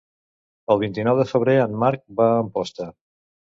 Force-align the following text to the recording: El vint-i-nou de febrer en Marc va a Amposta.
El 0.75 0.81
vint-i-nou 0.83 1.19
de 1.19 1.27
febrer 1.33 1.55
en 1.67 1.77
Marc 1.85 2.03
va 2.23 2.33
a 2.33 2.43
Amposta. 2.47 2.91